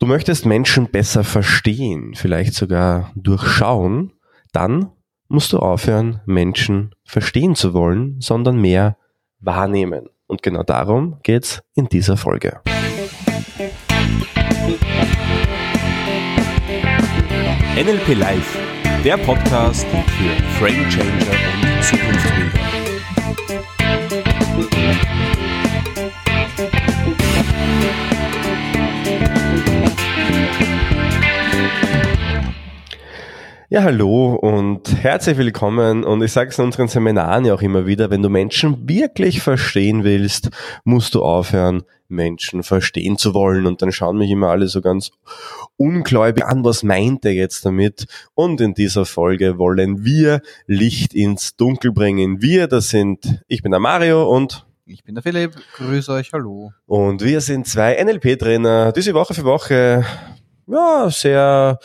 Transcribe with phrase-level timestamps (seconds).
[0.00, 4.12] Du möchtest Menschen besser verstehen, vielleicht sogar durchschauen,
[4.52, 4.90] dann
[5.28, 8.96] musst du aufhören, Menschen verstehen zu wollen, sondern mehr
[9.38, 10.08] wahrnehmen.
[10.26, 12.60] Und genau darum geht's in dieser Folge.
[17.76, 18.58] NLP Live,
[19.04, 21.30] der Podcast für Frame Changer
[21.62, 22.73] und Zukunftsbilder.
[33.74, 36.04] Ja, hallo und herzlich willkommen.
[36.04, 39.42] Und ich sage es in unseren Seminaren ja auch immer wieder, wenn du Menschen wirklich
[39.42, 40.50] verstehen willst,
[40.84, 43.66] musst du aufhören, Menschen verstehen zu wollen.
[43.66, 45.10] Und dann schauen mich immer alle so ganz
[45.76, 48.06] ungläubig an, was meint er jetzt damit?
[48.34, 52.40] Und in dieser Folge wollen wir Licht ins Dunkel bringen.
[52.40, 56.72] Wir, das sind, ich bin der Mario und ich bin der Philipp, grüße euch, hallo.
[56.86, 60.04] Und wir sind zwei NLP-Trainer, diese Woche für Woche,
[60.68, 61.80] ja, sehr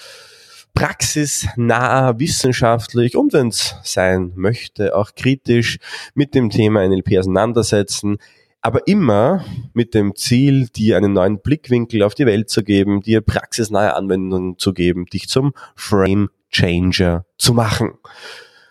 [0.73, 5.77] praxisnah, wissenschaftlich und wenn es sein möchte, auch kritisch
[6.13, 8.17] mit dem Thema NLP auseinandersetzen,
[8.61, 13.21] aber immer mit dem Ziel, dir einen neuen Blickwinkel auf die Welt zu geben, dir
[13.21, 17.93] praxisnahe Anwendungen zu geben, dich zum Frame Changer zu machen.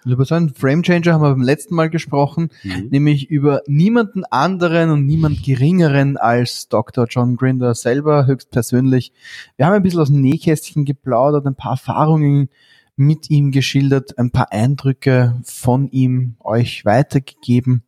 [0.05, 2.89] Über so einen Frame Changer haben wir beim letzten Mal gesprochen, mhm.
[2.91, 7.07] nämlich über niemanden anderen und niemand geringeren als Dr.
[7.09, 9.13] John Grinder selber höchstpersönlich.
[9.57, 12.49] Wir haben ein bisschen aus dem Nähkästchen geplaudert, ein paar Erfahrungen
[12.97, 17.85] mit ihm geschildert, ein paar Eindrücke von ihm euch weitergegeben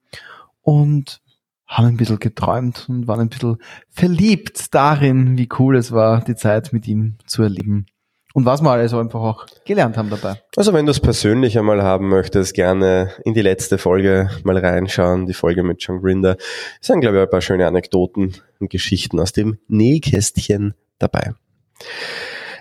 [0.63, 1.21] und
[1.67, 6.35] haben ein bisschen geträumt und waren ein bisschen verliebt darin, wie cool es war, die
[6.35, 7.87] Zeit mit ihm zu erleben.
[8.33, 10.41] Und was wir alles einfach auch gelernt haben dabei.
[10.57, 15.27] Also wenn du es persönlich einmal haben möchtest, gerne in die letzte Folge mal reinschauen,
[15.27, 16.37] die Folge mit John Grinder.
[16.81, 21.35] Es sind, glaube ich, ein paar schöne Anekdoten und Geschichten aus dem Nähkästchen dabei.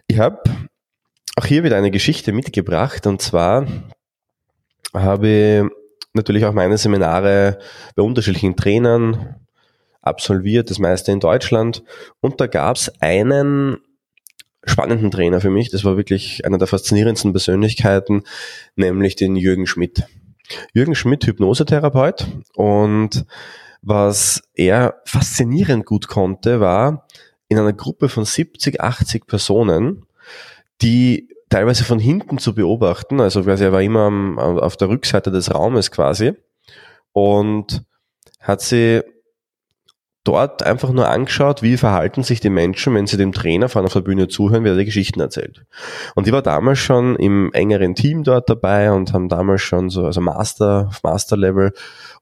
[0.07, 0.41] Ich habe
[1.35, 3.67] auch hier wieder eine Geschichte mitgebracht und zwar
[4.93, 5.63] habe ich
[6.13, 7.59] natürlich auch meine Seminare
[7.95, 9.35] bei unterschiedlichen Trainern
[10.01, 11.83] absolviert, das meiste in Deutschland
[12.21, 13.77] und da gab es einen
[14.69, 15.69] spannenden Trainer für mich.
[15.69, 18.23] Das war wirklich einer der faszinierendsten Persönlichkeiten,
[18.75, 20.03] nämlich den Jürgen Schmidt.
[20.73, 22.27] Jürgen Schmidt, Hypnosetherapeut.
[22.55, 23.25] Und
[23.81, 27.07] was er faszinierend gut konnte, war
[27.47, 30.05] in einer Gruppe von 70, 80 Personen,
[30.81, 35.53] die teilweise von hinten zu beobachten, also quasi er war immer auf der Rückseite des
[35.53, 36.33] Raumes quasi
[37.11, 37.83] und
[38.39, 39.01] hat sie
[40.29, 43.93] dort einfach nur angeschaut, wie verhalten sich die Menschen, wenn sie dem Trainer vorne auf
[43.93, 45.65] der Bühne zuhören, wie er die Geschichten erzählt.
[46.13, 50.05] Und ich war damals schon im engeren Team dort dabei und haben damals schon so,
[50.05, 51.73] also Master, auf Master-Level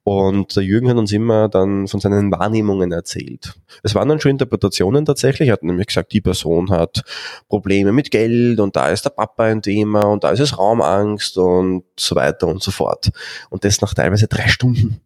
[0.04, 3.56] und der Jürgen hat uns immer dann von seinen Wahrnehmungen erzählt.
[3.84, 5.50] Es waren dann schon Interpretationen tatsächlich.
[5.50, 7.04] Er hat nämlich gesagt, die Person hat
[7.50, 11.38] Probleme mit Geld und da ist der Papa ein Thema und da ist es Raumangst
[11.38, 13.10] und so weiter und so fort.
[13.50, 15.02] Und das nach teilweise drei Stunden.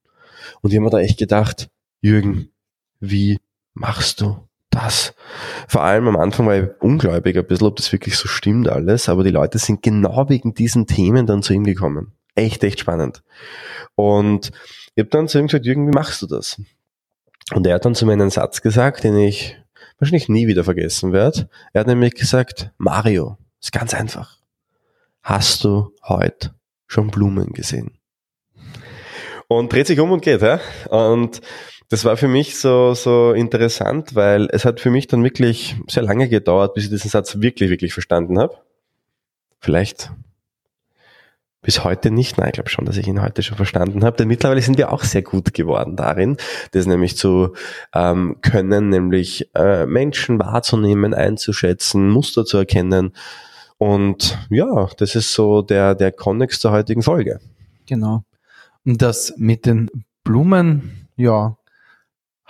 [0.62, 2.51] Und ich habe mir da echt gedacht, Jürgen,
[3.02, 3.40] wie
[3.74, 5.14] machst du das?
[5.68, 9.10] Vor allem am Anfang war ich ungläubig ein bisschen, ob das wirklich so stimmt alles,
[9.10, 12.14] aber die Leute sind genau wegen diesen Themen dann zu ihm gekommen.
[12.36, 13.24] Echt, echt spannend.
[13.96, 14.52] Und
[14.96, 16.62] ich habe dann zu ihm gesagt, Jürgen, wie machst du das?
[17.54, 19.58] Und er hat dann zu mir einen Satz gesagt, den ich
[20.00, 21.50] wahrscheinlich nie wieder vergessen werde.
[21.74, 24.38] Er hat nämlich gesagt, Mario, ist ganz einfach.
[25.22, 26.56] Hast du heute
[26.88, 27.98] schon Blumen gesehen?
[29.48, 30.62] Und dreht sich um und geht, ja?
[30.90, 31.42] Und
[31.91, 36.03] das war für mich so, so interessant, weil es hat für mich dann wirklich sehr
[36.03, 38.56] lange gedauert, bis ich diesen Satz wirklich, wirklich verstanden habe.
[39.59, 40.09] Vielleicht
[41.62, 42.38] bis heute nicht.
[42.38, 44.16] Nein, ich glaube schon, dass ich ihn heute schon verstanden habe.
[44.16, 46.38] Denn mittlerweile sind wir auch sehr gut geworden darin,
[46.72, 47.56] das nämlich zu
[47.94, 53.12] ähm, können, nämlich äh, Menschen wahrzunehmen, einzuschätzen, Muster zu erkennen.
[53.78, 57.41] Und ja, das ist so der, der Konnex zur heutigen Folge.
[57.85, 58.23] Genau.
[58.85, 59.91] Und das mit den
[60.23, 61.58] Blumen, ja,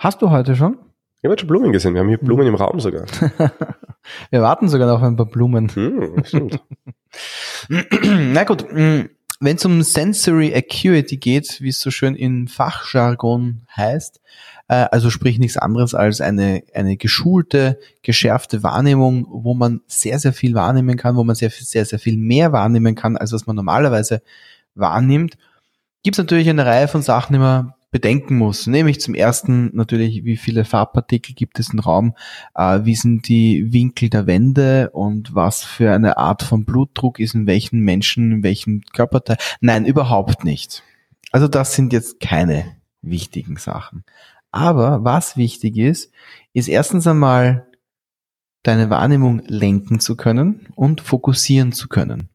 [0.02, 0.78] Hast du heute schon?
[1.20, 1.94] Ich habe schon Blumen gesehen.
[1.94, 3.04] Wir haben hier Blumen im Raum sogar.
[4.30, 5.68] Wir warten sogar noch auf ein paar Blumen.
[5.68, 6.60] Hm, stimmt.
[8.08, 13.62] Na gut, hm, wenn es um Sensory Acuity geht, wie es so schön in Fachjargon
[13.76, 14.20] heißt,
[14.66, 20.32] äh, also sprich nichts anderes als eine, eine geschulte, geschärfte Wahrnehmung, wo man sehr, sehr
[20.32, 23.54] viel wahrnehmen kann, wo man sehr, sehr, sehr viel mehr wahrnehmen kann, als was man
[23.54, 24.20] normalerweise
[24.74, 25.38] wahrnimmt,
[26.02, 28.66] gibt es natürlich eine Reihe von Sachen, man bedenken muss.
[28.66, 32.16] Nämlich zum ersten natürlich, wie viele Farbpartikel gibt es im Raum,
[32.56, 37.34] äh, wie sind die Winkel der Wände und was für eine Art von Blutdruck ist
[37.34, 39.36] in welchen Menschen, in welchem Körperteil.
[39.60, 40.82] Nein, überhaupt nicht.
[41.30, 42.64] Also das sind jetzt keine
[43.02, 44.04] wichtigen Sachen.
[44.50, 46.10] Aber was wichtig ist,
[46.52, 47.66] ist erstens einmal
[48.62, 52.28] deine Wahrnehmung lenken zu können und fokussieren zu können.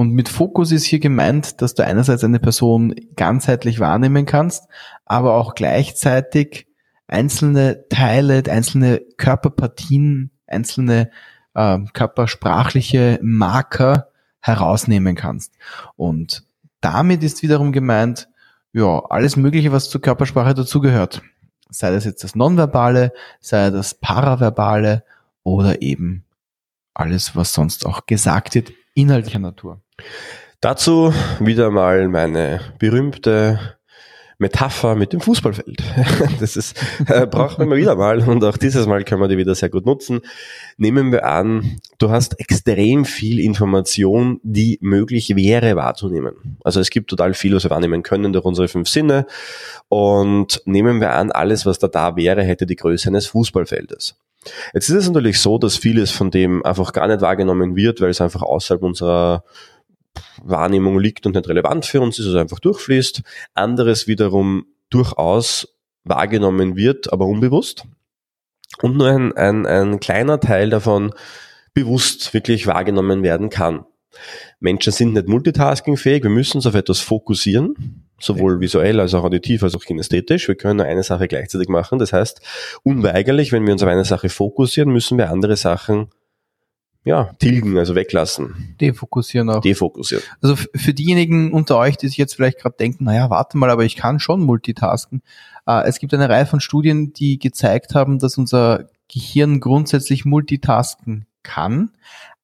[0.00, 4.66] Und mit Fokus ist hier gemeint, dass du einerseits eine Person ganzheitlich wahrnehmen kannst,
[5.04, 6.68] aber auch gleichzeitig
[7.06, 11.10] einzelne Teile, einzelne Körperpartien, einzelne
[11.52, 14.08] äh, körpersprachliche Marker
[14.40, 15.52] herausnehmen kannst.
[15.96, 16.44] Und
[16.80, 18.30] damit ist wiederum gemeint,
[18.72, 21.20] ja, alles Mögliche, was zur Körpersprache dazugehört.
[21.68, 25.04] Sei das jetzt das Nonverbale, sei das Paraverbale
[25.42, 26.24] oder eben
[26.94, 29.82] alles, was sonst auch gesagt wird, inhaltlicher Natur.
[30.60, 33.58] Dazu wieder mal meine berühmte
[34.40, 35.82] Metapher mit dem Fußballfeld.
[36.40, 36.74] Das ist,
[37.06, 39.68] äh, braucht man immer wieder mal und auch dieses Mal können wir die wieder sehr
[39.68, 40.20] gut nutzen.
[40.78, 46.58] Nehmen wir an, du hast extrem viel Information, die möglich wäre wahrzunehmen.
[46.64, 49.26] Also es gibt total viel, was wir wahrnehmen können durch unsere fünf Sinne
[49.88, 54.16] und nehmen wir an, alles, was da da wäre, hätte die Größe eines Fußballfeldes.
[54.72, 58.08] Jetzt ist es natürlich so, dass vieles von dem einfach gar nicht wahrgenommen wird, weil
[58.08, 59.44] es einfach außerhalb unserer
[60.42, 63.22] Wahrnehmung liegt und nicht relevant für uns ist, also einfach durchfließt.
[63.54, 67.84] Anderes wiederum durchaus wahrgenommen wird, aber unbewusst.
[68.82, 71.12] Und nur ein, ein, ein kleiner Teil davon
[71.74, 73.84] bewusst wirklich wahrgenommen werden kann.
[74.58, 79.62] Menschen sind nicht multitaskingfähig, wir müssen uns auf etwas fokussieren, sowohl visuell als auch auditiv
[79.62, 80.48] als auch kinästhetisch.
[80.48, 81.98] Wir können nur eine Sache gleichzeitig machen.
[81.98, 82.40] Das heißt,
[82.82, 86.08] unweigerlich, wenn wir uns auf eine Sache fokussieren, müssen wir andere Sachen
[87.04, 88.76] ja, tilgen, also weglassen.
[88.80, 89.60] Defokussieren auch.
[89.60, 90.24] Defokussieren.
[90.42, 93.84] Also für diejenigen unter euch, die sich jetzt vielleicht gerade denken, naja, warte mal, aber
[93.84, 95.22] ich kann schon multitasken.
[95.66, 101.26] Äh, es gibt eine Reihe von Studien, die gezeigt haben, dass unser Gehirn grundsätzlich multitasken
[101.42, 101.90] kann,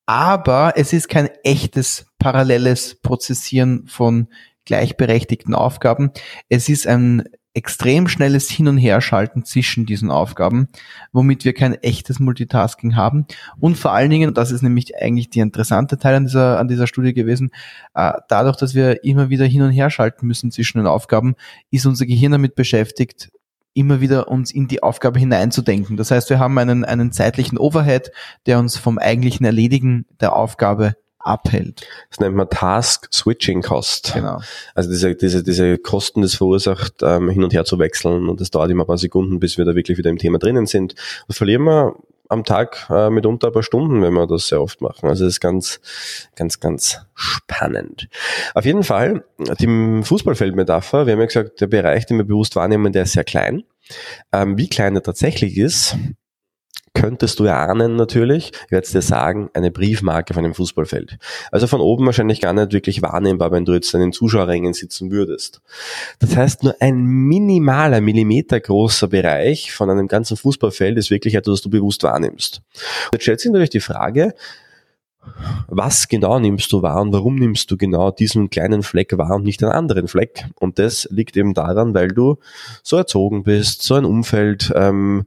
[0.07, 4.29] aber es ist kein echtes paralleles Prozessieren von
[4.65, 6.13] gleichberechtigten Aufgaben.
[6.49, 7.25] Es ist ein
[7.57, 10.69] extrem schnelles Hin- und Herschalten zwischen diesen Aufgaben,
[11.13, 13.27] womit wir kein echtes Multitasking haben.
[13.59, 16.87] Und vor allen Dingen, das ist nämlich eigentlich der interessante Teil an dieser, an dieser
[16.87, 17.51] Studie gewesen,
[17.95, 21.35] äh, dadurch, dass wir immer wieder hin und her schalten müssen zwischen den Aufgaben,
[21.71, 23.31] ist unser Gehirn damit beschäftigt,
[23.73, 25.97] immer wieder uns in die Aufgabe hineinzudenken.
[25.97, 28.11] Das heißt, wir haben einen, einen zeitlichen Overhead,
[28.45, 30.95] der uns vom eigentlichen Erledigen der Aufgabe
[31.27, 31.87] abhält.
[32.11, 34.13] Das nennt man Task Switching Cost.
[34.15, 34.41] Genau.
[34.75, 38.51] Also diese, diese, diese Kosten, das verursacht, ähm, hin und her zu wechseln und das
[38.51, 40.95] dauert immer ein paar Sekunden, bis wir da wirklich wieder im Thema drinnen sind.
[41.27, 41.97] Und verlieren wir
[42.29, 45.09] am Tag äh, mitunter ein paar Stunden, wenn wir das sehr oft machen.
[45.09, 45.81] Also das ist ganz,
[46.35, 48.09] ganz, ganz spannend.
[48.55, 49.25] Auf jeden Fall,
[49.61, 53.25] die Fußballfeldmetapher, wir haben ja gesagt, der Bereich, den wir bewusst wahrnehmen, der ist sehr
[53.25, 53.65] klein.
[54.33, 55.97] Ähm, wie klein er tatsächlich ist,
[56.97, 61.19] könntest du erahnen natürlich, ich werde es dir sagen, eine Briefmarke von einem Fußballfeld.
[61.53, 65.11] Also von oben wahrscheinlich gar nicht wirklich wahrnehmbar, wenn du jetzt an den Zuschauerrängen sitzen
[65.11, 65.61] würdest.
[66.21, 71.53] Das heißt, nur ein minimaler, Millimeter großer Bereich von einem ganzen Fußballfeld ist wirklich etwas,
[71.53, 72.63] was du bewusst wahrnimmst.
[73.13, 74.33] Jetzt stellt sich natürlich die Frage,
[75.69, 79.45] was genau nimmst du wahr und warum nimmst du genau diesen kleinen Fleck wahr und
[79.45, 80.47] nicht einen anderen Fleck?
[80.61, 82.39] Und das liegt eben daran, weil du
[82.83, 85.27] so erzogen bist, so ein Umfeld ähm,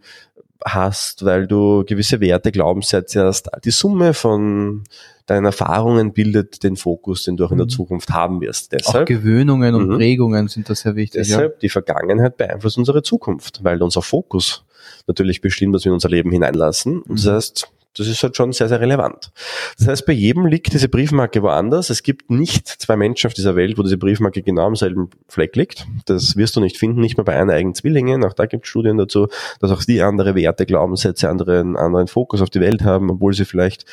[0.65, 3.49] hast, weil du gewisse Werte, Glaubenssätze hast.
[3.63, 4.83] Die Summe von
[5.25, 7.71] deinen Erfahrungen bildet den Fokus, den du auch in der mhm.
[7.71, 8.71] Zukunft haben wirst.
[8.71, 9.97] Deshalb, auch Gewöhnungen und mhm.
[9.97, 11.21] Prägungen sind da sehr wichtig.
[11.21, 11.59] Deshalb, ja.
[11.61, 14.65] die Vergangenheit beeinflusst unsere Zukunft, weil unser Fokus
[15.07, 17.01] natürlich bestimmt, was wir in unser Leben hineinlassen.
[17.01, 17.31] Und das mhm.
[17.35, 19.31] heißt, das ist halt schon sehr, sehr relevant.
[19.77, 21.89] Das heißt, bei jedem liegt diese Briefmarke woanders.
[21.89, 25.55] Es gibt nicht zwei Menschen auf dieser Welt, wo diese Briefmarke genau am selben Fleck
[25.55, 25.85] liegt.
[26.05, 28.23] Das wirst du nicht finden, nicht mal bei einer eigenen Zwillingen.
[28.23, 29.27] Auch da gibt es Studien dazu,
[29.59, 33.45] dass auch die andere Werte, Glaubenssätze, anderen, anderen Fokus auf die Welt haben, obwohl sie
[33.45, 33.85] vielleicht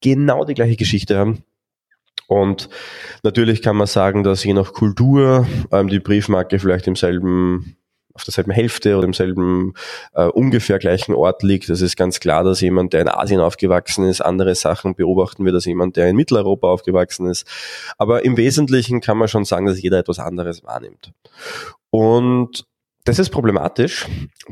[0.00, 1.44] genau die gleiche Geschichte haben.
[2.26, 2.68] Und
[3.24, 7.76] natürlich kann man sagen, dass je nach Kultur ähm, die Briefmarke vielleicht im selben
[8.14, 9.74] auf derselben Hälfte oder im selben
[10.14, 11.68] äh, ungefähr gleichen Ort liegt.
[11.68, 15.54] Das ist ganz klar, dass jemand, der in Asien aufgewachsen ist, andere Sachen beobachten wird
[15.54, 17.46] als jemand, der in Mitteleuropa aufgewachsen ist.
[17.98, 21.12] Aber im Wesentlichen kann man schon sagen, dass jeder etwas anderes wahrnimmt.
[21.90, 22.64] Und
[23.04, 24.06] das ist problematisch,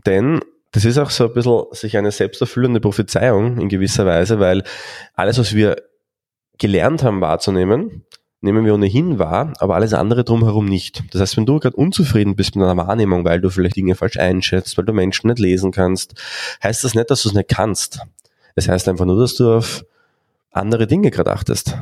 [0.07, 0.41] denn
[0.73, 4.63] das ist auch so ein bisschen sich eine selbsterfüllende Prophezeiung in gewisser Weise, weil
[5.15, 5.77] alles, was wir
[6.59, 8.05] gelernt haben wahrzunehmen,
[8.41, 11.03] nehmen wir ohnehin wahr, aber alles andere drumherum nicht.
[11.13, 14.17] Das heißt, wenn du gerade unzufrieden bist mit einer Wahrnehmung, weil du vielleicht Dinge falsch
[14.17, 16.15] einschätzt, weil du Menschen nicht lesen kannst,
[16.63, 18.01] heißt das nicht, dass du es nicht kannst.
[18.55, 19.85] Es heißt einfach nur, dass du auf
[20.53, 21.77] andere Dinge gerade achtest.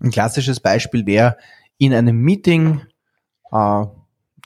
[0.00, 1.36] Ein klassisches Beispiel wäre
[1.78, 2.82] in einem Meeting,
[3.52, 3.84] äh,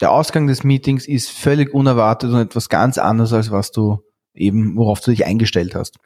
[0.00, 4.02] der Ausgang des Meetings ist völlig unerwartet und etwas ganz anderes, als was du
[4.34, 5.96] eben, worauf du dich eingestellt hast.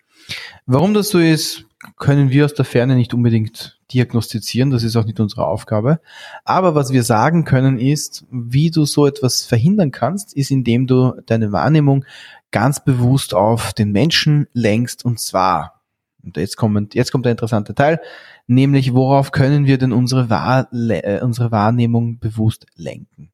[0.66, 5.04] Warum das so ist, können wir aus der Ferne nicht unbedingt diagnostizieren, das ist auch
[5.04, 6.00] nicht unsere Aufgabe.
[6.44, 11.14] Aber was wir sagen können ist, wie du so etwas verhindern kannst, ist, indem du
[11.26, 12.04] deine Wahrnehmung
[12.50, 15.82] ganz bewusst auf den Menschen lenkst und zwar,
[16.22, 18.00] und jetzt kommt, jetzt kommt der interessante Teil,
[18.46, 23.30] nämlich worauf können wir denn unsere, Wahr, äh, unsere Wahrnehmung bewusst lenken?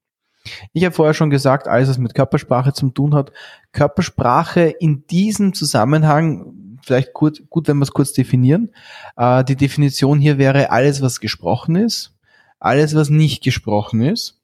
[0.72, 3.30] Ich habe vorher schon gesagt, alles was mit Körpersprache zu tun hat,
[3.72, 6.52] Körpersprache in diesem Zusammenhang,
[6.82, 8.70] vielleicht gut, gut wenn wir es kurz definieren.
[9.16, 12.14] Äh, die Definition hier wäre alles, was gesprochen ist,
[12.58, 14.40] alles, was nicht gesprochen ist,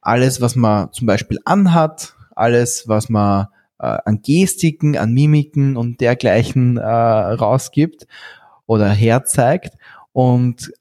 [0.00, 6.00] alles, was man zum Beispiel anhat, alles, was man äh, an Gestiken, an Mimiken und
[6.00, 8.06] dergleichen äh, rausgibt
[8.66, 9.76] oder herzeigt
[10.12, 10.72] und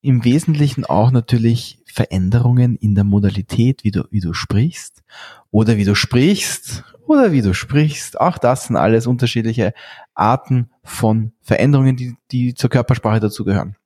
[0.00, 5.02] im Wesentlichen auch natürlich Veränderungen in der Modalität, wie du, wie du sprichst
[5.50, 8.20] oder wie du sprichst oder wie du sprichst.
[8.20, 9.74] Auch das sind alles unterschiedliche
[10.14, 13.76] Arten von Veränderungen, die, die zur Körpersprache dazugehören.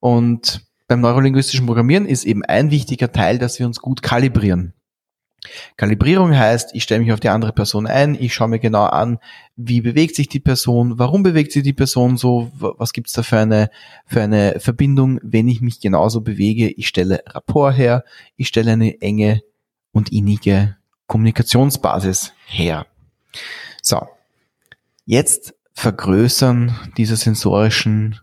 [0.00, 4.72] Und beim neurolinguistischen Programmieren ist eben ein wichtiger Teil, dass wir uns gut kalibrieren.
[5.76, 9.18] Kalibrierung heißt, ich stelle mich auf die andere Person ein, ich schaue mir genau an,
[9.54, 13.38] wie bewegt sich die Person, warum bewegt sich die Person so, was gibt's da für
[13.38, 13.70] eine,
[14.06, 16.70] für eine Verbindung, wenn ich mich genauso bewege.
[16.70, 18.04] Ich stelle Rapport her,
[18.36, 19.42] ich stelle eine enge
[19.92, 20.77] und innige
[21.08, 22.86] Kommunikationsbasis her.
[23.82, 24.06] So,
[25.04, 28.20] jetzt vergrößern dieser sensorischen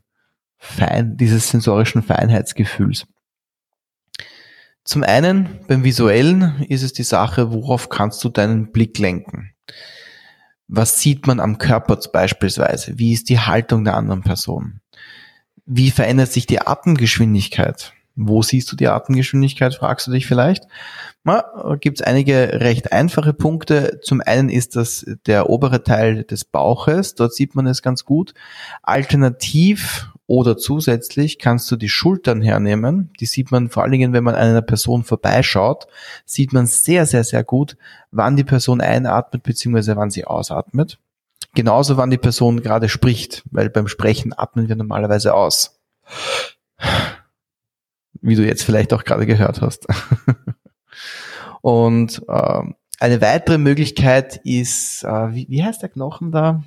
[0.58, 3.06] Fein, dieses sensorischen Feinheitsgefühls.
[4.84, 9.52] Zum einen beim visuellen ist es die Sache, worauf kannst du deinen Blick lenken?
[10.68, 13.00] Was sieht man am Körper beispielsweise?
[13.00, 14.82] Wie ist die Haltung der anderen Person?
[15.66, 17.95] Wie verändert sich die Atemgeschwindigkeit?
[18.16, 20.66] Wo siehst du die Atemgeschwindigkeit, fragst du dich vielleicht.
[21.26, 24.00] Na, gibt es einige recht einfache Punkte.
[24.04, 28.34] Zum einen ist das der obere Teil des Bauches, dort sieht man es ganz gut.
[28.84, 33.12] Alternativ oder zusätzlich kannst du die Schultern hernehmen.
[33.20, 35.88] Die sieht man vor allen Dingen, wenn man an einer Person vorbeischaut,
[36.26, 37.76] sieht man sehr, sehr, sehr gut,
[38.12, 39.96] wann die Person einatmet bzw.
[39.96, 41.00] wann sie ausatmet.
[41.54, 45.80] Genauso wann die Person gerade spricht, weil beim Sprechen atmen wir normalerweise aus.
[48.26, 49.86] Wie du jetzt vielleicht auch gerade gehört hast.
[51.62, 52.62] Und äh,
[53.00, 56.64] eine weitere Möglichkeit ist, äh, wie, wie heißt der Knochen da?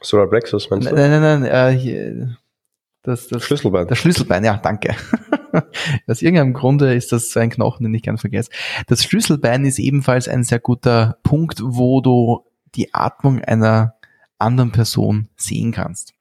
[0.00, 0.94] Solar Plexus meinst du?
[0.94, 2.36] Nein, nein, nein, äh, hier,
[3.02, 3.86] das, das Schlüsselbein.
[3.86, 4.94] Das Schlüsselbein, ja, danke.
[6.06, 8.50] Aus irgendeinem Grunde ist das so ein Knochen, den ich gern vergesse.
[8.86, 12.44] Das Schlüsselbein ist ebenfalls ein sehr guter Punkt, wo du
[12.74, 13.94] die Atmung einer
[14.38, 16.12] anderen Person sehen kannst.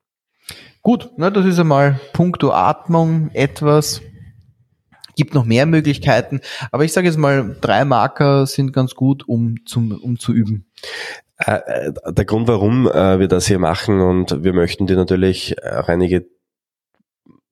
[0.87, 4.01] Gut, na, das ist einmal puncto Atmung etwas.
[5.17, 6.39] Gibt noch mehr Möglichkeiten,
[6.71, 10.71] aber ich sage jetzt mal, drei Marker sind ganz gut, um, zum, um zu üben.
[11.39, 15.61] Äh, äh, der Grund, warum äh, wir das hier machen und wir möchten dir natürlich
[15.61, 16.25] auch einige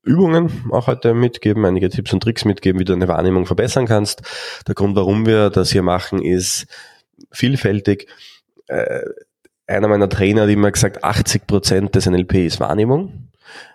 [0.02, 4.22] Übungen auch heute mitgeben, einige Tipps und Tricks mitgeben, wie du deine Wahrnehmung verbessern kannst.
[4.66, 6.68] Der Grund, warum wir das hier machen, ist
[7.34, 8.08] vielfältig.
[9.68, 13.25] Einer meiner Trainer hat immer gesagt, 80 Prozent des NLP ist Wahrnehmung,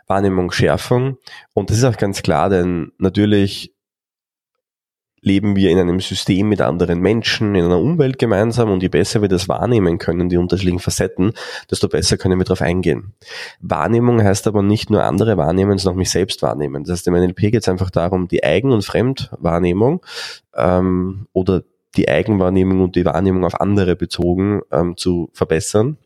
[0.07, 1.19] Wahrnehmungsschärfung.
[1.55, 3.75] Und das ist auch ganz klar, denn natürlich
[5.23, 9.21] leben wir in einem System mit anderen Menschen, in einer Umwelt gemeinsam und je besser
[9.21, 11.33] wir das wahrnehmen können, die unterschiedlichen Facetten,
[11.71, 13.13] desto besser können wir darauf eingehen.
[13.61, 16.85] Wahrnehmung heißt aber nicht nur andere wahrnehmen, sondern auch mich selbst wahrnehmen.
[16.85, 20.05] Das heißt, im NLP geht es einfach darum, die Eigen- und Fremdwahrnehmung
[20.55, 21.63] ähm, oder
[21.97, 25.99] die Eigenwahrnehmung und die Wahrnehmung auf andere bezogen ähm, zu verbessern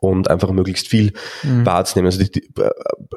[0.00, 1.66] und einfach möglichst viel mhm.
[1.66, 2.06] wahrzunehmen.
[2.06, 2.48] Also die, die,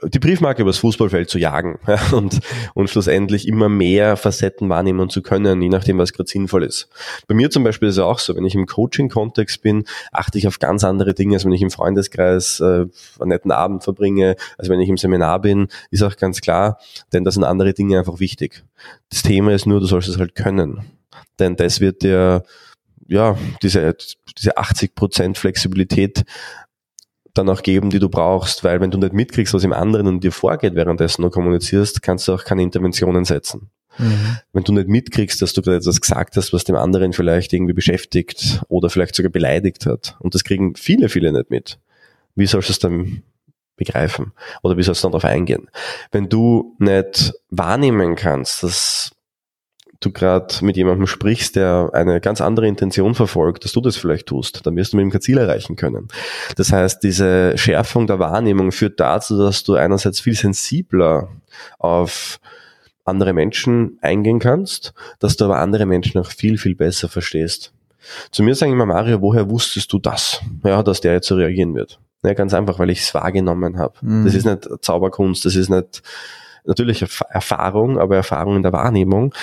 [0.06, 2.40] die, Briefmarke übers Fußballfeld zu jagen ja, und,
[2.74, 6.90] und schlussendlich immer mehr Facetten wahrnehmen zu können, je nachdem, was gerade sinnvoll ist.
[7.28, 10.48] Bei mir zum Beispiel ist es auch so, wenn ich im Coaching-Kontext bin, achte ich
[10.48, 12.86] auf ganz andere Dinge, als wenn ich im Freundeskreis äh,
[13.20, 16.80] einen netten Abend verbringe, als wenn ich im Seminar bin, ist auch ganz klar,
[17.14, 18.64] denn da sind andere Dinge einfach wichtig.
[19.10, 20.86] Das Thema ist nur, du sollst es halt können.
[21.40, 22.44] Denn das wird dir
[23.08, 23.96] ja, diese,
[24.38, 26.24] diese 80% Flexibilität
[27.34, 30.24] dann auch geben, die du brauchst, weil wenn du nicht mitkriegst, was im anderen und
[30.24, 33.70] dir vorgeht, währenddessen du kommunizierst, kannst du auch keine Interventionen setzen.
[33.98, 34.38] Mhm.
[34.54, 37.74] Wenn du nicht mitkriegst, dass du gerade etwas gesagt hast, was dem anderen vielleicht irgendwie
[37.74, 41.80] beschäftigt oder vielleicht sogar beleidigt hat, und das kriegen viele, viele nicht mit,
[42.36, 43.24] wie sollst du es dann
[43.76, 44.34] begreifen?
[44.62, 45.70] Oder wie sollst du dann darauf eingehen?
[46.12, 49.12] Wenn du nicht wahrnehmen kannst, dass
[50.02, 54.28] du gerade mit jemandem sprichst, der eine ganz andere Intention verfolgt, dass du das vielleicht
[54.28, 56.10] tust, dann wirst du mit ihm kein Ziel erreichen können.
[56.58, 61.30] Das heißt, diese Schärfung der Wahrnehmung führt dazu, dass du einerseits viel sensibler
[61.80, 62.40] auf
[63.06, 67.74] andere Menschen eingehen kannst, dass du aber andere Menschen auch viel, viel besser verstehst.
[68.32, 70.42] Zu mir sagen immer, Mario, woher wusstest du das?
[70.64, 72.00] Ja, dass der jetzt so reagieren wird.
[72.24, 73.94] Ja, ganz einfach, weil ich es wahrgenommen habe.
[74.02, 74.26] Mhm.
[74.26, 76.02] Das ist nicht Zauberkunst, das ist nicht
[76.66, 79.34] natürlich Erf- Erfahrung, aber Erfahrung in der Wahrnehmung.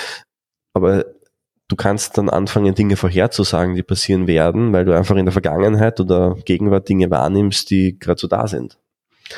[0.79, 1.05] Aber
[1.67, 5.99] du kannst dann anfangen, Dinge vorherzusagen, die passieren werden, weil du einfach in der Vergangenheit
[5.99, 8.77] oder Gegenwart Dinge wahrnimmst, die gerade so da sind.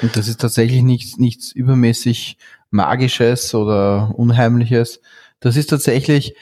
[0.01, 2.37] Und das ist tatsächlich nichts, nichts übermäßig
[2.69, 5.01] Magisches oder Unheimliches.
[5.41, 6.35] Das ist tatsächlich,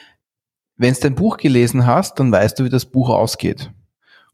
[0.76, 3.72] wenn du ein Buch gelesen hast, dann weißt du, wie das Buch ausgeht.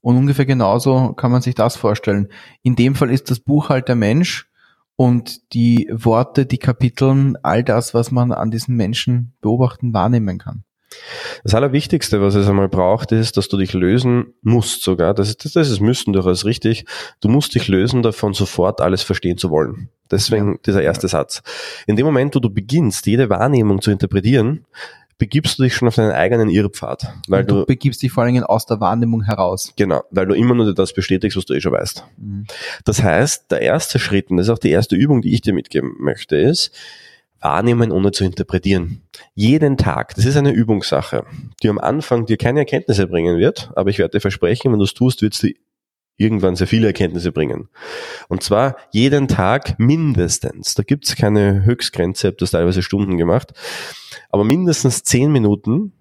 [0.03, 2.29] Und ungefähr genauso kann man sich das vorstellen.
[2.63, 4.49] In dem Fall ist das Buch halt der Mensch
[4.97, 10.65] und die Worte, die Kapiteln, all das, was man an diesem Menschen beobachten, wahrnehmen kann.
[11.45, 15.15] Das Allerwichtigste, was es einmal braucht, ist, dass du dich lösen musst sogar.
[15.15, 16.87] Das ist, das, das ist müssen durchaus richtig.
[17.21, 19.91] Du musst dich lösen davon, sofort alles verstehen zu wollen.
[20.11, 21.43] Deswegen dieser erste Satz.
[21.87, 24.65] In dem Moment, wo du beginnst, jede Wahrnehmung zu interpretieren,
[25.19, 27.15] begibst du dich schon auf deinen eigenen Irrpfad.
[27.29, 29.73] Weil du, du, begibst dich vor allen Dingen aus der Wahrnehmung heraus.
[29.77, 32.05] genau, weil du immer nur das bestätigst, was du eh schon weißt.
[32.19, 32.47] Mhm.
[32.85, 35.55] Das heißt, der erste Schritt, und das ist auch die erste Übung, die ich dir
[35.55, 36.73] mitgeben möchte, ist,
[37.41, 39.03] wahrnehmen ohne zu interpretieren.
[39.35, 41.25] Jeden Tag, das ist eine Übungssache,
[41.63, 44.85] die am Anfang dir keine Erkenntnisse bringen wird, aber ich werde dir versprechen, wenn du
[44.85, 45.55] es tust, wird es dir
[46.17, 47.69] irgendwann sehr viele Erkenntnisse bringen.
[48.29, 50.75] Und zwar jeden Tag mindestens.
[50.75, 53.53] Da gibt es keine Höchstgrenze, habe das teilweise Stunden gemacht,
[54.31, 55.93] aber mindestens zehn Minuten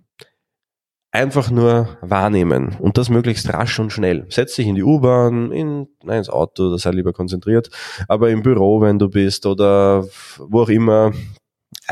[1.16, 4.26] einfach nur wahrnehmen und das möglichst rasch und schnell.
[4.30, 7.70] Setz dich in die U-Bahn, in, nein, ins Auto, da sei lieber konzentriert,
[8.10, 10.06] aber im Büro, wenn du bist oder
[10.38, 11.14] wo auch immer.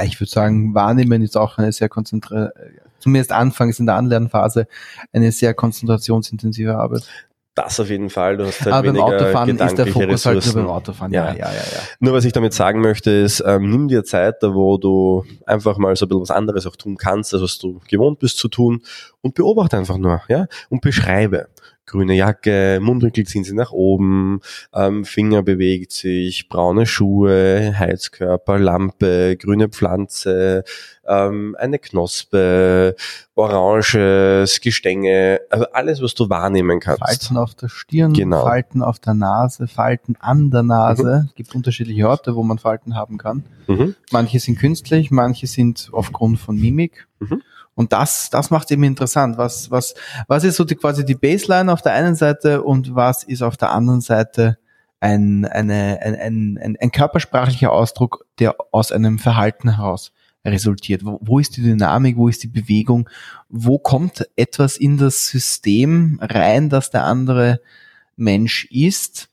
[0.04, 2.54] Ich würde sagen, Wahrnehmen ist auch eine sehr konzentrierte,
[3.00, 4.68] zumindest anfangs in der Anlernphase,
[5.14, 7.08] eine sehr konzentrationsintensive Arbeit.
[7.56, 8.38] Das auf jeden Fall.
[8.38, 10.58] Du hast halt Aber beim Autofahren ist der Fokus halt Ressourcen.
[10.60, 11.12] nur beim Autofahren.
[11.14, 11.34] Ja, Ja.
[11.34, 11.80] ja, ja, ja.
[12.00, 15.78] Nur was ich damit sagen möchte, ist, ähm, nimm dir Zeit, da wo du einfach
[15.78, 18.48] mal so ein bisschen was anderes auch tun kannst, als was du gewohnt bist zu
[18.48, 18.82] tun
[19.22, 21.48] und beobachte einfach nur, ja, und beschreibe.
[21.86, 24.40] Grüne Jacke, Mundwinkel ziehen sie nach oben,
[24.74, 30.64] ähm, Finger bewegt sich, braune Schuhe, Heizkörper, Lampe, grüne Pflanze,
[31.06, 32.96] ähm, eine Knospe,
[33.36, 37.02] oranges Gestänge, also alles, was du wahrnehmen kannst.
[37.02, 38.44] Falten auf der Stirn, Genau.
[38.44, 41.26] Falten auf der Nase, Falten an der Nase.
[41.28, 43.44] Es gibt unterschiedliche Orte, wo man Falten haben kann.
[43.68, 43.96] Mhm.
[44.12, 47.08] Manche sind künstlich, manche sind aufgrund von Mimik.
[47.20, 47.42] Mhm.
[47.76, 49.38] Und das, das macht eben interessant.
[49.38, 49.96] Was, was,
[50.28, 53.58] was ist so die, quasi die Baseline auf der einen Seite und was ist auf
[53.58, 54.58] der anderen Seite
[55.00, 60.12] ein, eine, ein, ein, ein, ein körpersprachlicher Ausdruck, der aus einem Verhalten heraus
[60.46, 61.04] resultiert?
[61.04, 62.18] Wo, wo ist die Dynamik?
[62.18, 63.10] Wo ist die Bewegung?
[63.50, 67.60] Wo kommt etwas in das System rein, das der andere
[68.16, 69.30] Mensch ist?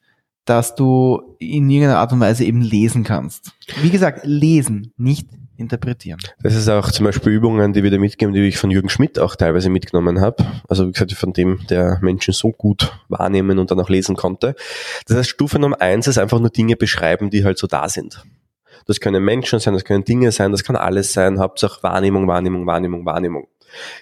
[0.51, 3.53] dass du in irgendeiner Art und Weise eben lesen kannst.
[3.83, 5.29] Wie gesagt, lesen, nicht
[5.61, 6.19] interpretieren.
[6.43, 9.19] Das ist auch zum Beispiel Übungen, die wir da mitgeben, die ich von Jürgen Schmidt
[9.19, 10.45] auch teilweise mitgenommen habe.
[10.69, 14.55] Also wie gesagt, von dem, der Menschen so gut wahrnehmen und dann auch lesen konnte.
[15.07, 18.25] Das heißt, Stufe Nummer eins ist einfach nur Dinge beschreiben, die halt so da sind.
[18.87, 21.39] Das können Menschen sein, das können Dinge sein, das kann alles sein.
[21.39, 23.47] Hauptsache Wahrnehmung, Wahrnehmung, Wahrnehmung, Wahrnehmung.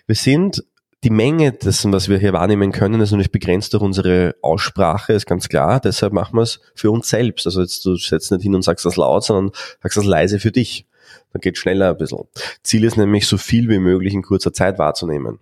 [0.06, 0.64] Wir sind
[1.04, 5.26] die Menge dessen, was wir hier wahrnehmen können, ist natürlich begrenzt durch unsere Aussprache, ist
[5.26, 5.80] ganz klar.
[5.80, 7.46] Deshalb machen wir es für uns selbst.
[7.46, 10.50] Also jetzt du setzt nicht hin und sagst das laut, sondern sagst das leise für
[10.50, 10.86] dich.
[11.32, 12.24] Dann geht schneller ein bisschen.
[12.62, 15.38] Ziel ist nämlich, so viel wie möglich in kurzer Zeit wahrzunehmen.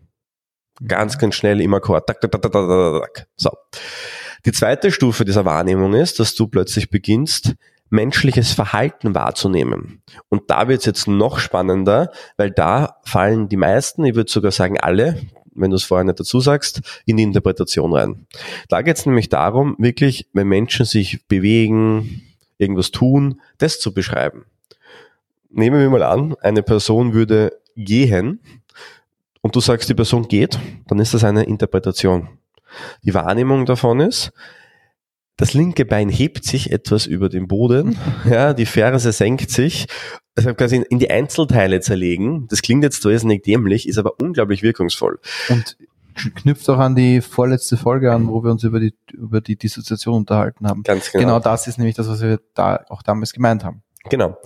[0.87, 2.07] Ganz, ganz schnell im Akkord.
[2.07, 3.27] Tak, tak, tak, tak, tak, tak, tak.
[3.37, 3.51] So.
[4.44, 7.55] Die zweite Stufe dieser Wahrnehmung ist, dass du plötzlich beginnst,
[7.88, 10.03] menschliches Verhalten wahrzunehmen.
[10.29, 14.53] Und da wird es jetzt noch spannender, weil da fallen die meisten, ich würde sogar
[14.53, 15.20] sagen alle,
[15.57, 18.27] wenn du es vorher nicht dazu sagst, in die Interpretation rein.
[18.68, 22.22] Da geht es nämlich darum, wirklich, wenn Menschen sich bewegen,
[22.59, 24.44] irgendwas tun, das zu beschreiben.
[25.51, 28.41] Nehmen wir mal an, eine Person würde gehen
[29.43, 32.29] und du sagst, die Person geht, dann ist das eine Interpretation.
[33.03, 34.33] Die Wahrnehmung davon ist,
[35.37, 37.99] das linke Bein hebt sich etwas über den Boden,
[38.31, 39.87] ja, die Ferse senkt sich,
[40.35, 42.47] also quasi in die Einzelteile zerlegen.
[42.49, 45.19] Das klingt jetzt nicht dämlich, ist aber unglaublich wirkungsvoll.
[45.49, 45.77] Und
[46.35, 50.15] knüpft auch an die vorletzte Folge an, wo wir uns über die, über die Dissoziation
[50.15, 50.83] unterhalten haben.
[50.83, 51.25] Ganz Genau.
[51.25, 51.41] genau.
[51.41, 53.83] das ist nämlich das, was wir da auch damals gemeint haben.
[54.09, 54.37] Genau.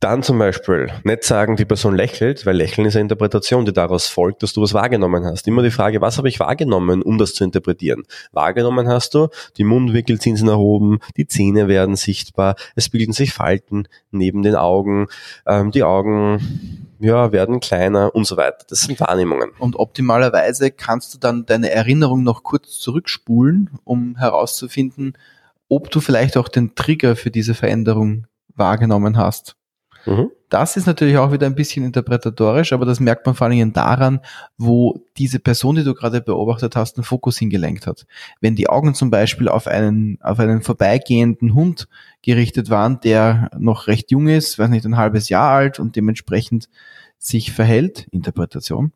[0.00, 4.08] Dann zum Beispiel nicht sagen, die Person lächelt, weil Lächeln ist eine Interpretation, die daraus
[4.08, 5.48] folgt, dass du was wahrgenommen hast.
[5.48, 8.02] Immer die Frage, was habe ich wahrgenommen, um das zu interpretieren?
[8.32, 13.12] Wahrgenommen hast du, die Mundwinkel ziehen sich nach oben, die Zähne werden sichtbar, es bilden
[13.12, 15.06] sich Falten neben den Augen,
[15.46, 18.64] ähm, die Augen ja, werden kleiner und so weiter.
[18.68, 19.50] Das sind Wahrnehmungen.
[19.58, 25.16] Und optimalerweise kannst du dann deine Erinnerung noch kurz zurückspulen, um herauszufinden,
[25.68, 29.56] ob du vielleicht auch den Trigger für diese Veränderung wahrgenommen hast.
[30.06, 30.30] Mhm.
[30.48, 34.20] das ist natürlich auch wieder ein bisschen interpretatorisch, aber das merkt man vor allem daran,
[34.56, 38.06] wo diese Person, die du gerade beobachtet hast, den Fokus hingelenkt hat.
[38.40, 41.88] Wenn die Augen zum Beispiel auf einen, auf einen vorbeigehenden Hund
[42.22, 46.68] gerichtet waren, der noch recht jung ist, weiß nicht, ein halbes Jahr alt und dementsprechend
[47.18, 48.92] sich verhält, Interpretation,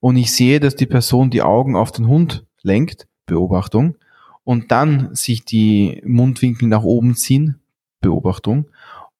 [0.00, 3.96] und ich sehe, dass die Person die Augen auf den Hund lenkt, Beobachtung,
[4.44, 7.60] und dann sich die Mundwinkel nach oben ziehen,
[8.00, 8.66] Beobachtung,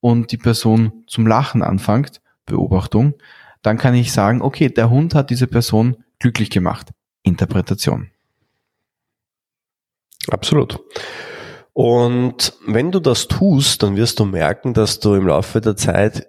[0.00, 3.14] und die Person zum Lachen anfängt, Beobachtung,
[3.62, 6.88] dann kann ich sagen, okay, der Hund hat diese Person glücklich gemacht.
[7.22, 8.10] Interpretation.
[10.28, 10.80] Absolut.
[11.72, 16.28] Und wenn du das tust, dann wirst du merken, dass du im Laufe der Zeit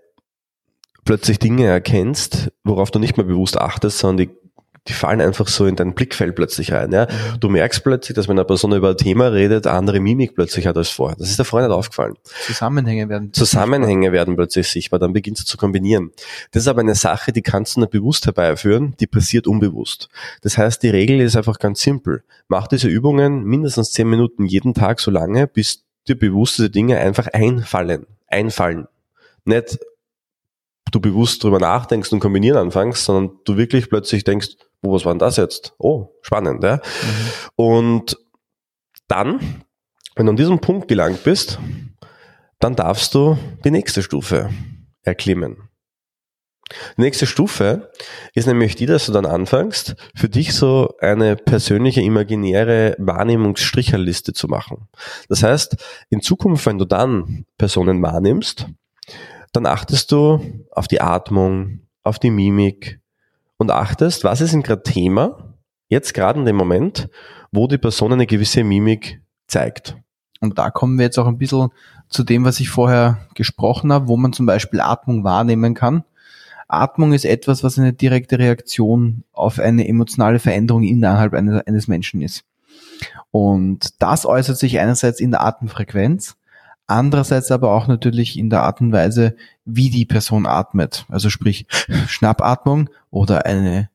[1.03, 4.50] plötzlich Dinge erkennst, worauf du nicht mehr bewusst achtest, sondern die
[4.87, 6.91] die fallen einfach so in dein Blickfeld plötzlich rein.
[6.91, 7.05] Ja?
[7.05, 7.39] Mhm.
[7.39, 10.75] Du merkst plötzlich, dass wenn eine Person über ein Thema redet, andere Mimik plötzlich hat
[10.75, 11.15] als vorher.
[11.17, 12.15] Das ist der vorher nicht aufgefallen.
[12.45, 14.13] Zusammenhänge werden Zusammenhänge sichtbar.
[14.13, 16.11] werden plötzlich sichtbar, dann beginnst du zu kombinieren.
[16.51, 20.09] Das ist aber eine Sache, die kannst du nicht bewusst herbeiführen, die passiert unbewusst.
[20.41, 22.23] Das heißt, die Regel ist einfach ganz simpel.
[22.47, 26.97] Mach diese Übungen mindestens zehn Minuten jeden Tag so lange, bis dir bewusst diese Dinge
[26.97, 28.07] einfach einfallen.
[28.27, 28.87] Einfallen.
[29.45, 29.77] Nicht
[30.91, 35.13] du bewusst drüber nachdenkst und kombinieren anfängst, sondern du wirklich plötzlich denkst, oh, was war
[35.13, 35.73] denn das jetzt?
[35.77, 36.77] Oh, spannend, ja.
[36.77, 36.81] Mhm.
[37.55, 38.17] Und
[39.07, 39.63] dann,
[40.15, 41.59] wenn du an diesem Punkt gelangt bist,
[42.59, 44.49] dann darfst du die nächste Stufe
[45.03, 45.69] erklimmen.
[46.97, 47.91] Die nächste Stufe
[48.33, 54.47] ist nämlich die, dass du dann anfängst, für dich so eine persönliche imaginäre Wahrnehmungsstricherliste zu
[54.47, 54.87] machen.
[55.27, 55.75] Das heißt,
[56.09, 58.67] in Zukunft, wenn du dann Personen wahrnimmst,
[59.51, 63.00] dann achtest du auf die Atmung, auf die Mimik,
[63.61, 65.55] und achtest, was ist denn gerade Thema,
[65.87, 67.09] jetzt gerade in dem Moment,
[67.51, 69.95] wo die Person eine gewisse Mimik zeigt.
[70.39, 71.69] Und da kommen wir jetzt auch ein bisschen
[72.09, 76.03] zu dem, was ich vorher gesprochen habe, wo man zum Beispiel Atmung wahrnehmen kann.
[76.67, 82.21] Atmung ist etwas, was eine direkte Reaktion auf eine emotionale Veränderung innerhalb eines, eines Menschen
[82.21, 82.43] ist.
[83.29, 86.35] Und das äußert sich einerseits in der Atemfrequenz,
[86.91, 91.05] andererseits aber auch natürlich in der Art und Weise, wie die Person atmet.
[91.09, 91.65] Also sprich
[92.07, 93.89] Schnappatmung oder eine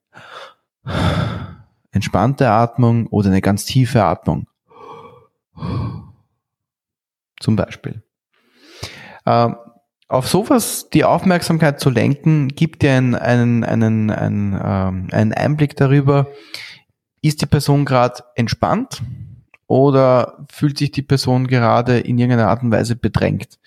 [1.90, 4.48] entspannte Atmung oder eine ganz tiefe Atmung.
[7.40, 8.02] Zum Beispiel.
[9.24, 9.56] Ähm,
[10.08, 15.76] auf sowas die Aufmerksamkeit zu lenken, gibt dir einen, einen, einen, einen, ähm, einen Einblick
[15.76, 16.28] darüber,
[17.22, 19.02] ist die Person gerade entspannt
[19.66, 23.58] oder fühlt sich die Person gerade in irgendeiner Art und Weise bedrängt.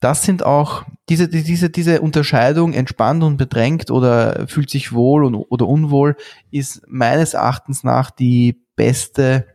[0.00, 5.34] Das sind auch diese, diese, diese Unterscheidung entspannt und bedrängt oder fühlt sich wohl und,
[5.34, 6.16] oder unwohl
[6.50, 9.46] ist meines Erachtens nach die beste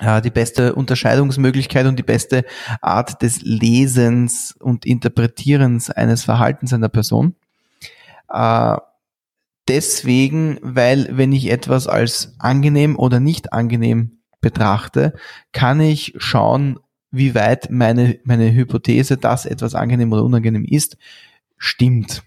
[0.00, 2.44] ja, die beste Unterscheidungsmöglichkeit und die beste
[2.80, 7.34] Art des Lesens und Interpretierens eines Verhaltens einer Person.
[8.28, 8.76] Äh,
[9.66, 15.14] deswegen, weil wenn ich etwas als angenehm oder nicht angenehm betrachte,
[15.52, 16.78] kann ich schauen,
[17.10, 20.96] wie weit meine, meine Hypothese, dass etwas angenehm oder unangenehm ist,
[21.56, 22.22] stimmt.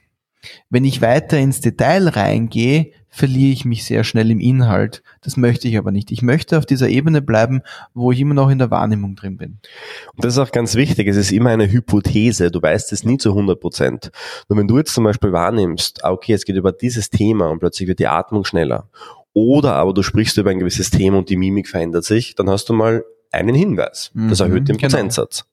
[0.69, 5.03] Wenn ich weiter ins Detail reingehe, verliere ich mich sehr schnell im Inhalt.
[5.21, 6.11] Das möchte ich aber nicht.
[6.11, 7.61] Ich möchte auf dieser Ebene bleiben,
[7.93, 9.59] wo ich immer noch in der Wahrnehmung drin bin.
[10.15, 11.07] Und das ist auch ganz wichtig.
[11.07, 12.49] Es ist immer eine Hypothese.
[12.49, 14.11] Du weißt es nie zu 100 Prozent.
[14.47, 17.59] Nur wenn du jetzt zum Beispiel wahrnimmst, ah, okay, es geht über dieses Thema und
[17.59, 18.89] plötzlich wird die Atmung schneller
[19.33, 22.69] oder aber du sprichst über ein gewisses Thema und die Mimik verändert sich, dann hast
[22.69, 24.11] du mal einen Hinweis.
[24.13, 24.89] Das mhm, erhöht den genau.
[24.89, 25.45] Prozentsatz.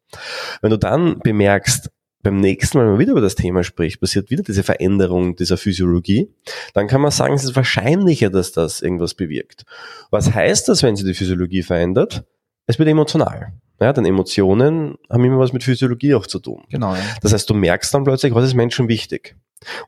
[0.61, 1.91] Wenn du dann bemerkst,
[2.23, 5.57] beim nächsten Mal, wenn man wieder über das Thema spricht, passiert wieder diese Veränderung dieser
[5.57, 6.29] Physiologie,
[6.75, 9.64] dann kann man sagen, es ist wahrscheinlicher, dass das irgendwas bewirkt.
[10.11, 12.25] Was heißt das, wenn sich die Physiologie verändert?
[12.67, 13.53] Es wird emotional.
[13.81, 16.64] Ja, denn Emotionen haben immer was mit Physiologie auch zu tun.
[16.69, 16.95] Genau.
[16.95, 17.03] Ja.
[17.23, 19.37] Das heißt, du merkst dann plötzlich, was ist Menschen wichtig.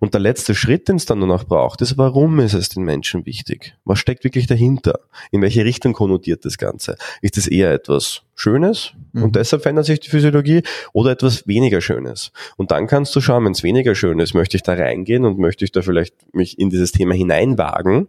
[0.01, 2.83] Und der letzte Schritt, den es dann nur noch braucht, ist, warum ist es den
[2.83, 3.77] Menschen wichtig?
[3.85, 5.01] Was steckt wirklich dahinter?
[5.31, 6.97] In welche Richtung konnotiert das Ganze?
[7.23, 9.25] Ist es eher etwas Schönes mhm.
[9.25, 12.33] und deshalb verändert sich die Physiologie oder etwas weniger Schönes?
[12.57, 15.39] Und dann kannst du schauen, wenn es weniger schön ist, möchte ich da reingehen und
[15.39, 18.09] möchte ich da vielleicht mich in dieses Thema hineinwagen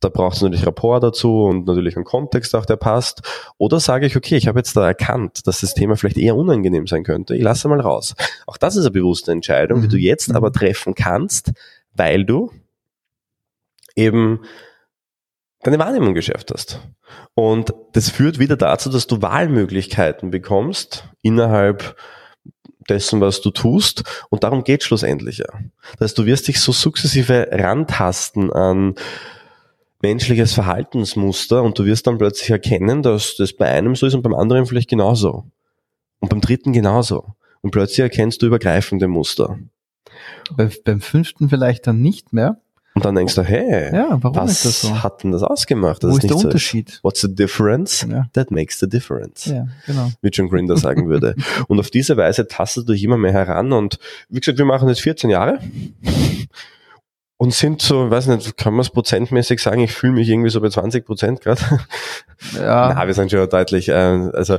[0.00, 3.22] da brauchst du natürlich Rapport dazu und natürlich einen Kontext auch, der passt.
[3.58, 6.86] Oder sage ich, okay, ich habe jetzt da erkannt, dass das Thema vielleicht eher unangenehm
[6.86, 7.36] sein könnte.
[7.36, 8.14] Ich lasse mal raus.
[8.46, 9.82] Auch das ist eine bewusste Entscheidung, mhm.
[9.82, 10.02] die du mhm.
[10.02, 10.54] jetzt aber mhm.
[10.54, 11.52] treffen kannst,
[11.94, 12.50] weil du
[13.94, 14.40] eben
[15.62, 16.80] deine Wahrnehmung geschärft hast.
[17.34, 21.96] Und das führt wieder dazu, dass du Wahlmöglichkeiten bekommst innerhalb
[22.88, 24.04] dessen, was du tust.
[24.30, 25.46] Und darum geht schlussendlich ja.
[25.92, 28.94] Das heißt, du wirst dich so sukzessive rantasten an
[30.02, 34.22] menschliches Verhaltensmuster und du wirst dann plötzlich erkennen, dass das bei einem so ist und
[34.22, 35.44] beim anderen vielleicht genauso.
[36.20, 37.34] Und beim dritten genauso.
[37.60, 39.58] Und plötzlich erkennst du übergreifende Muster.
[40.56, 42.60] Bei, beim fünften vielleicht dann nicht mehr.
[42.94, 45.02] Und dann denkst du, hey, Ja, warum was ist das so?
[45.02, 46.02] hat denn das ausgemacht?
[46.02, 46.98] dass Wo es ist der so Unterschied?
[47.02, 48.06] What's the difference?
[48.10, 48.26] Ja.
[48.32, 49.44] That makes the difference.
[49.46, 50.10] Ja, genau.
[50.22, 51.34] Wie John Grinder sagen würde.
[51.68, 53.72] Und auf diese Weise tastet du dich immer mehr heran.
[53.72, 53.98] Und
[54.28, 55.60] wie gesagt, wir machen jetzt 14 Jahre.
[57.42, 60.60] Und sind so, weiß nicht, kann man es prozentmäßig sagen, ich fühle mich irgendwie so
[60.60, 61.62] bei 20 Prozent gerade.
[62.54, 63.88] Ja, Na, wir sind schon deutlich.
[63.88, 64.58] Äh, also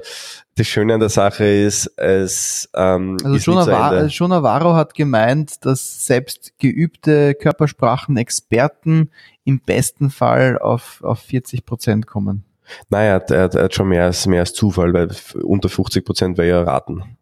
[0.55, 4.07] das Schöne an der Sache ist, es ähm, also ist zu Navarro, Ende.
[4.07, 9.11] John Navarro hat gemeint, dass selbst geübte Körpersprachen-Experten
[9.43, 12.45] im besten Fall auf, auf 40 Prozent kommen.
[12.89, 15.09] Naja, er, hat- er hat schon mehr als, mehr als Zufall, weil
[15.43, 17.17] unter 50 Prozent wäre ja raten.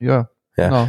[0.00, 0.68] Ja, Ja.
[0.68, 0.88] genau.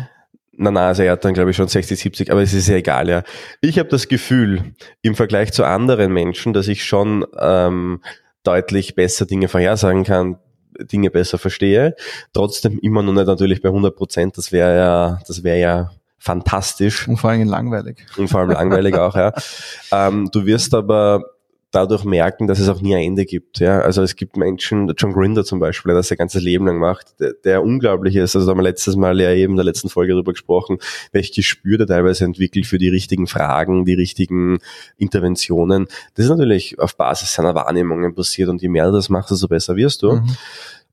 [0.62, 2.76] Na, na, also er hat dann, glaube ich, schon 60, 70, aber es ist ja
[2.76, 3.24] egal, ja.
[3.62, 8.00] Ich habe das Gefühl, im Vergleich zu anderen Menschen, dass ich schon ähm,
[8.43, 10.38] deutlich besser Dinge vorhersagen kann,
[10.80, 11.95] Dinge besser verstehe.
[12.32, 14.38] Trotzdem immer noch nicht natürlich bei 100 Prozent.
[14.38, 17.97] Das wäre ja, das wäre ja fantastisch Und vor allem langweilig.
[18.17, 19.34] und vor allem langweilig auch, ja.
[19.91, 21.24] Ähm, du wirst aber
[21.72, 23.60] dadurch merken, dass es auch nie ein Ende gibt.
[23.60, 23.82] Ja?
[23.82, 27.20] Also es gibt Menschen, John Grinder zum Beispiel, der das sein ganzes Leben lang macht,
[27.20, 28.36] der, der unglaublich ist.
[28.36, 30.78] Also da haben wir letztes Mal ja eben in der letzten Folge darüber gesprochen,
[31.12, 34.60] welche Gespür der teilweise entwickelt für die richtigen Fragen, die richtigen
[34.98, 35.88] Interventionen.
[36.16, 39.48] Das ist natürlich auf Basis seiner Wahrnehmungen passiert und je mehr du das machst, desto
[39.48, 40.14] besser wirst du.
[40.14, 40.36] Mhm.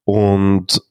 [0.05, 0.83] Und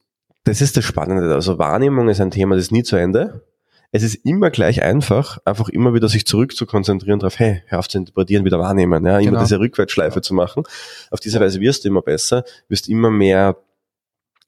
[0.44, 1.34] das ist das Spannende.
[1.34, 3.42] Also Wahrnehmung ist ein Thema, das ist nie zu Ende.
[3.90, 7.78] Es ist immer gleich einfach, einfach immer wieder sich zurück zu konzentrieren darauf, hey, hör
[7.78, 9.40] auf zu interpretieren, wieder wahrnehmen, ja, immer Genau.
[9.40, 10.64] diese Rückwärtsschleife zu machen.
[11.10, 13.56] Auf diese Weise wirst du immer besser, wirst immer mehr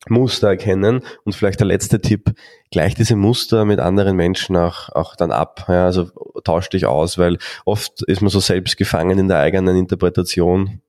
[0.09, 2.35] Muster erkennen und vielleicht der letzte Tipp,
[2.71, 5.67] gleich diese Muster mit anderen Menschen auch, auch dann ab.
[5.69, 6.11] Ja, also
[6.45, 10.81] tausch dich aus, weil oft ist man so selbst gefangen in der eigenen Interpretation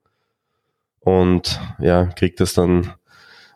[1.01, 2.93] und ja, kriegt das dann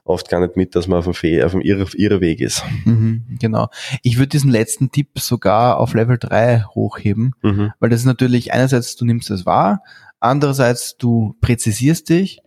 [0.05, 2.63] oft gar nicht mit, dass man auf dem, Fe auf dem Irre, Irrweg ist.
[2.85, 3.67] Mhm, genau.
[4.03, 7.71] Ich würde diesen letzten Tipp sogar auf Level 3 hochheben, Mhm.
[7.79, 9.81] weil das ist natürlich einerseits, du nimmst es wahr,
[10.19, 12.41] andererseits du präzisierst dich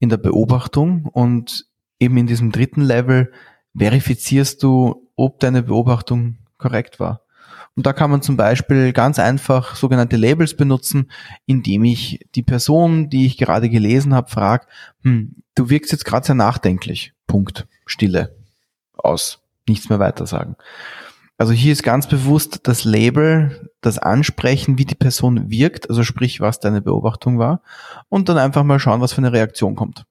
[0.00, 1.66] in der Beobachtung und
[2.00, 3.30] eben in diesem dritten Level
[3.76, 7.20] verifizierst du, ob deine Beobachtung korrekt war.
[7.76, 11.10] Und da kann man zum Beispiel ganz einfach sogenannte Labels benutzen,
[11.46, 14.66] indem ich die Person, die ich gerade gelesen habe, frage,
[15.02, 17.14] hm, du wirkst jetzt gerade sehr nachdenklich.
[17.26, 17.66] Punkt.
[17.86, 18.36] Stille.
[18.96, 19.40] Aus.
[19.68, 20.56] Nichts mehr weiter sagen.
[21.36, 26.40] Also hier ist ganz bewusst das Label, das Ansprechen, wie die Person wirkt, also sprich,
[26.40, 27.60] was deine Beobachtung war,
[28.08, 30.04] und dann einfach mal schauen, was für eine Reaktion kommt.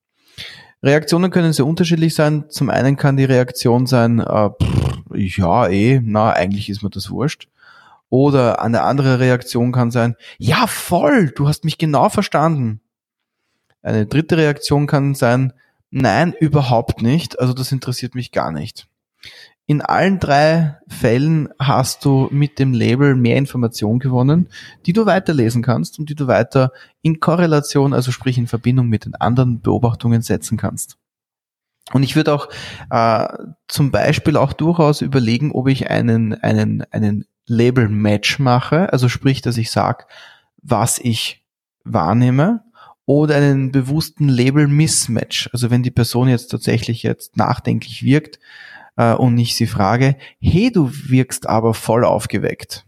[0.81, 2.49] Reaktionen können sehr unterschiedlich sein.
[2.49, 7.09] Zum einen kann die Reaktion sein, äh, pff, ja, eh, na, eigentlich ist mir das
[7.09, 7.47] wurscht.
[8.13, 12.79] Oder eine andere Reaktion kann sein, ja, voll, du hast mich genau verstanden.
[13.81, 15.51] Eine dritte Reaktion kann sein,
[15.89, 18.87] nein, überhaupt nicht, also das interessiert mich gar nicht.
[19.65, 24.47] In allen drei Fällen hast du mit dem Label mehr Information gewonnen,
[24.85, 26.71] die du weiterlesen kannst und die du weiter
[27.01, 30.99] in Korrelation, also sprich in Verbindung mit den anderen Beobachtungen setzen kannst.
[31.91, 32.47] Und ich würde auch
[32.91, 33.27] äh,
[33.67, 39.57] zum Beispiel auch durchaus überlegen, ob ich einen, einen, einen Label-Match mache, also sprich, dass
[39.57, 40.05] ich sage,
[40.61, 41.45] was ich
[41.83, 42.63] wahrnehme,
[43.05, 45.49] oder einen bewussten Label-Mismatch.
[45.51, 48.39] Also wenn die Person jetzt tatsächlich jetzt nachdenklich wirkt
[48.95, 52.85] äh, und ich sie frage, hey, du wirkst aber voll aufgeweckt.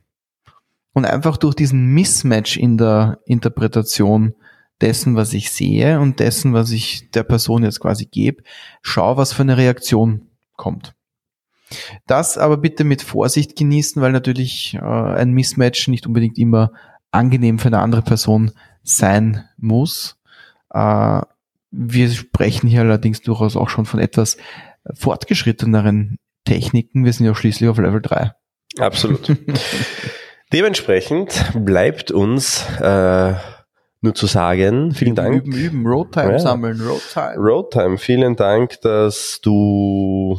[0.94, 4.34] Und einfach durch diesen Mismatch in der Interpretation
[4.80, 8.44] dessen, was ich sehe und dessen, was ich der Person jetzt quasi gebe,
[8.82, 10.95] schau, was für eine Reaktion kommt.
[12.08, 16.72] Das aber bitte mit Vorsicht genießen, weil natürlich äh, ein Mismatch nicht unbedingt immer
[17.12, 18.52] angenehm für eine andere Person
[18.84, 20.18] sein muss.
[20.74, 21.22] Äh,
[21.72, 24.38] wir sprechen hier allerdings durchaus auch schon von etwas
[24.94, 27.06] fortgeschritteneren Techniken.
[27.06, 28.32] Wir sind ja schließlich auf Level 3.
[28.80, 29.36] Absolut.
[30.54, 33.34] Dementsprechend bleibt uns äh,
[34.02, 35.44] nur zu sagen, vielen Dank.
[35.46, 36.40] Üben, üben, Roadtime Ja.
[36.40, 37.36] sammeln, Roadtime.
[37.38, 40.38] Roadtime, vielen Dank, dass du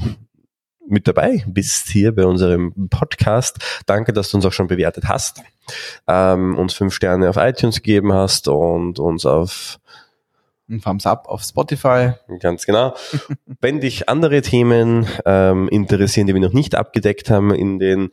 [0.89, 3.59] mit dabei bist hier bei unserem Podcast.
[3.87, 5.43] Danke, dass du uns auch schon bewertet hast,
[6.07, 9.79] ähm, uns fünf Sterne auf iTunes gegeben hast und uns auf
[10.69, 12.15] Ein Thumbs up auf Spotify.
[12.41, 12.95] Ganz genau.
[13.61, 18.11] Wenn dich andere Themen ähm, interessieren, die wir noch nicht abgedeckt haben in den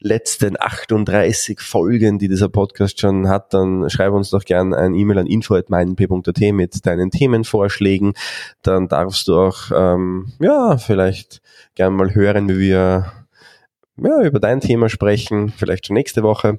[0.00, 5.18] letzten 38 Folgen, die dieser Podcast schon hat, dann schreib uns doch gern ein E-Mail
[5.18, 8.14] an info.meinp.at mit deinen Themenvorschlägen.
[8.62, 11.42] Dann darfst du auch, ähm, ja, vielleicht
[11.74, 13.12] gern mal hören, wie wir
[14.02, 16.58] ja, über dein Thema sprechen, vielleicht schon nächste Woche.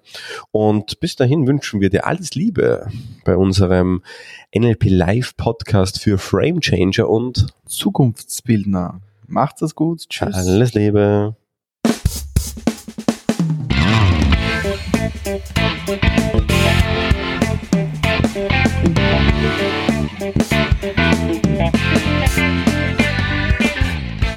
[0.51, 2.87] Und bis dahin wünschen wir dir alles Liebe
[3.25, 4.03] bei unserem
[4.55, 9.01] NLP Live Podcast für Frame Changer und Zukunftsbildner.
[9.27, 10.07] Macht's es gut.
[10.09, 10.35] Tschüss.
[10.35, 11.35] alles Liebe.
[15.01, 15.70] Música